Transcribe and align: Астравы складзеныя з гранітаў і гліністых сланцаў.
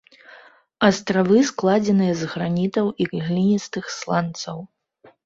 Астравы 0.87 1.37
складзеныя 1.49 2.13
з 2.21 2.29
гранітаў 2.31 2.89
і 3.05 3.07
гліністых 3.27 3.93
сланцаў. 3.99 4.57